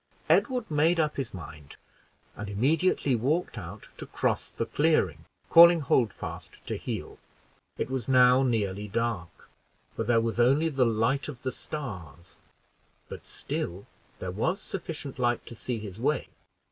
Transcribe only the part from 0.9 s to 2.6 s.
up his mind, and